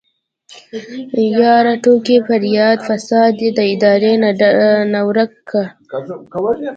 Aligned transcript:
يره 1.43 1.73
ټوکې 1.83 2.17
پرېده 2.27 2.81
فساد 2.87 3.31
دې 3.39 3.49
د 3.57 3.59
ادارې 3.73 4.13
نه 4.93 5.01
ورک 5.07 5.31
که. 5.49 5.61